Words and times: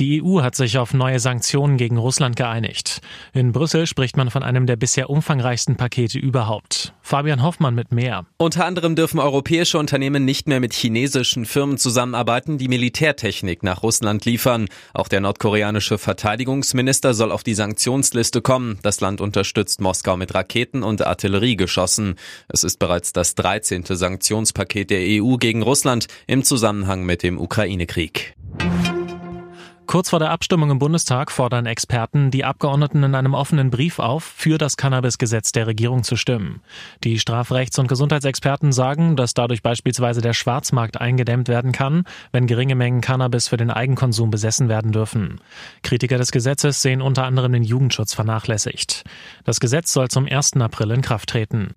Die 0.00 0.22
EU 0.22 0.42
hat 0.42 0.54
sich 0.54 0.78
auf 0.78 0.94
neue 0.94 1.18
Sanktionen 1.18 1.76
gegen 1.76 1.98
Russland 1.98 2.36
geeinigt. 2.36 3.00
In 3.32 3.50
Brüssel 3.50 3.84
spricht 3.88 4.16
man 4.16 4.30
von 4.30 4.44
einem 4.44 4.64
der 4.64 4.76
bisher 4.76 5.10
umfangreichsten 5.10 5.74
Pakete 5.74 6.20
überhaupt. 6.20 6.94
Fabian 7.02 7.42
Hoffmann 7.42 7.74
mit 7.74 7.90
mehr. 7.90 8.24
Unter 8.36 8.64
anderem 8.64 8.94
dürfen 8.94 9.18
europäische 9.18 9.76
Unternehmen 9.76 10.24
nicht 10.24 10.46
mehr 10.46 10.60
mit 10.60 10.72
chinesischen 10.72 11.46
Firmen 11.46 11.78
zusammenarbeiten, 11.78 12.58
die 12.58 12.68
Militärtechnik 12.68 13.64
nach 13.64 13.82
Russland 13.82 14.24
liefern. 14.24 14.68
Auch 14.94 15.08
der 15.08 15.20
nordkoreanische 15.20 15.98
Verteidigungsminister 15.98 17.12
soll 17.12 17.32
auf 17.32 17.42
die 17.42 17.54
Sanktionsliste 17.54 18.40
kommen. 18.40 18.78
Das 18.82 19.00
Land 19.00 19.20
unterstützt 19.20 19.80
Moskau 19.80 20.16
mit 20.16 20.32
Raketen 20.32 20.84
und 20.84 21.04
Artilleriegeschossen. 21.04 22.14
Es 22.46 22.62
ist 22.62 22.78
bereits 22.78 23.12
das 23.12 23.34
13. 23.34 23.82
Sanktionspaket 23.84 24.90
der 24.90 25.00
EU 25.20 25.38
gegen 25.38 25.62
Russland 25.62 26.06
im 26.28 26.44
Zusammenhang 26.44 27.04
mit 27.04 27.24
dem 27.24 27.36
Ukraine-Krieg. 27.36 28.36
Kurz 29.88 30.10
vor 30.10 30.18
der 30.18 30.32
Abstimmung 30.32 30.70
im 30.70 30.78
Bundestag 30.78 31.32
fordern 31.32 31.64
Experten 31.64 32.30
die 32.30 32.44
Abgeordneten 32.44 33.04
in 33.04 33.14
einem 33.14 33.32
offenen 33.32 33.70
Brief 33.70 33.98
auf, 33.98 34.22
für 34.22 34.58
das 34.58 34.76
Cannabis-Gesetz 34.76 35.50
der 35.52 35.66
Regierung 35.66 36.02
zu 36.04 36.16
stimmen. 36.16 36.60
Die 37.04 37.18
Strafrechts- 37.18 37.78
und 37.78 37.88
Gesundheitsexperten 37.88 38.70
sagen, 38.70 39.16
dass 39.16 39.32
dadurch 39.32 39.62
beispielsweise 39.62 40.20
der 40.20 40.34
Schwarzmarkt 40.34 41.00
eingedämmt 41.00 41.48
werden 41.48 41.72
kann, 41.72 42.04
wenn 42.32 42.46
geringe 42.46 42.74
Mengen 42.74 43.00
Cannabis 43.00 43.48
für 43.48 43.56
den 43.56 43.70
Eigenkonsum 43.70 44.30
besessen 44.30 44.68
werden 44.68 44.92
dürfen. 44.92 45.40
Kritiker 45.82 46.18
des 46.18 46.32
Gesetzes 46.32 46.82
sehen 46.82 47.00
unter 47.00 47.24
anderem 47.24 47.54
den 47.54 47.62
Jugendschutz 47.62 48.12
vernachlässigt. 48.12 49.04
Das 49.44 49.58
Gesetz 49.58 49.94
soll 49.94 50.08
zum 50.08 50.26
1. 50.26 50.58
April 50.58 50.90
in 50.90 51.00
Kraft 51.00 51.30
treten. 51.30 51.70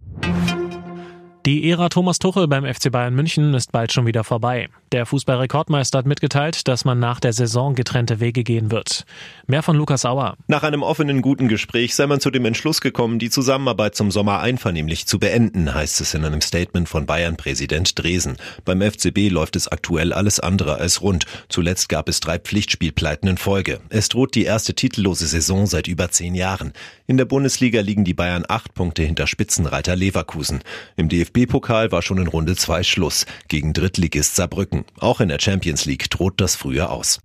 Die 1.48 1.72
Ära 1.72 1.90
Thomas 1.90 2.20
Tuchel 2.20 2.48
beim 2.48 2.72
FC 2.72 2.92
Bayern 2.92 3.16
München 3.16 3.56
ist 3.56 3.72
bald 3.72 3.92
schon 3.92 4.06
wieder 4.06 4.24
vorbei. 4.24 4.70
Der 4.92 5.08
Fußballrekordmeister 5.08 5.98
hat 5.98 6.06
mitgeteilt, 6.06 6.68
dass 6.68 6.86
man 6.86 7.00
nach 7.00 7.20
der 7.20 7.34
Saison 7.34 7.74
getrennte 7.74 8.20
Wege 8.20 8.44
gehen 8.44 8.70
wird. 8.70 9.06
Mehr 9.48 9.64
von 9.64 9.76
Lukas 9.76 10.06
Auer. 10.06 10.36
Nach 10.48 10.62
einem 10.62 10.84
offenen 10.84 11.24
guten 11.24 11.48
Gespräch 11.48 11.96
sei 11.96 12.06
man 12.06 12.20
zu 12.20 12.30
dem 12.30 12.46
Entschluss 12.46 12.80
gekommen, 12.80 13.18
die 13.18 13.32
Zusammenarbeit 13.32 13.96
zum 13.96 14.12
Sommer 14.12 14.42
einvernehmlich 14.42 15.08
zu 15.08 15.18
beenden, 15.18 15.74
heißt 15.74 16.02
es 16.02 16.14
in 16.14 16.26
einem 16.26 16.42
Statement 16.42 16.88
von 16.88 17.08
Bayern-Präsident 17.08 17.98
Dresen. 17.98 18.38
Beim 18.64 18.82
FCB 18.82 19.30
läuft 19.30 19.56
es 19.56 19.68
aktuell 19.68 20.14
alles 20.14 20.40
andere 20.40 20.76
als 20.76 21.02
rund. 21.02 21.26
Zuletzt 21.50 21.90
gab 21.90 22.08
es 22.08 22.20
drei 22.20 22.38
Pflichtspielpleiten 22.38 23.28
in 23.28 23.38
Folge. 23.38 23.80
Es 23.90 24.10
droht 24.10 24.36
die 24.36 24.44
erste 24.44 24.76
titellose 24.76 25.26
Saison 25.26 25.66
seit 25.66 25.88
über 25.88 26.12
zehn 26.12 26.36
Jahren. 26.36 26.74
In 27.08 27.18
der 27.18 27.26
Bundesliga 27.26 27.82
liegen 27.82 28.04
die 28.04 28.14
Bayern 28.14 28.46
acht 28.48 28.76
Punkte 28.76 29.02
hinter 29.04 29.26
Spitzenreiter 29.26 29.96
Leverkusen. 29.96 30.60
Im 30.98 31.10
DFB 31.10 31.31
DFB-Pokal 31.32 31.92
war 31.92 32.02
schon 32.02 32.18
in 32.18 32.28
Runde 32.28 32.56
2 32.56 32.84
Schluss 32.84 33.26
gegen 33.48 33.74
Drittligist 33.74 34.36
Saarbrücken. 34.36 34.86
Auch 35.00 35.22
in 35.22 35.30
der 35.30 35.40
Champions 35.40 35.86
League 35.86 36.10
droht 36.10 36.36
das 36.38 36.56
früher 36.56 36.92
aus. 36.92 37.20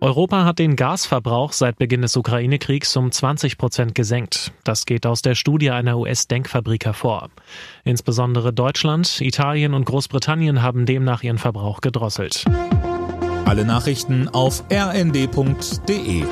Europa 0.00 0.44
hat 0.44 0.58
den 0.58 0.74
Gasverbrauch 0.74 1.52
seit 1.52 1.78
Beginn 1.78 2.02
des 2.02 2.16
Ukraine-Kriegs 2.16 2.96
um 2.96 3.12
20 3.12 3.56
Prozent 3.56 3.94
gesenkt. 3.94 4.52
Das 4.64 4.84
geht 4.84 5.06
aus 5.06 5.22
der 5.22 5.36
Studie 5.36 5.70
einer 5.70 5.96
US-Denkfabrik 5.96 6.86
hervor. 6.86 7.30
Insbesondere 7.84 8.52
Deutschland, 8.52 9.20
Italien 9.20 9.74
und 9.74 9.84
Großbritannien 9.84 10.60
haben 10.60 10.86
demnach 10.86 11.22
ihren 11.22 11.38
Verbrauch 11.38 11.80
gedrosselt. 11.80 12.44
Alle 13.44 13.64
Nachrichten 13.64 14.28
auf 14.28 14.64
rnd.de 14.72 16.24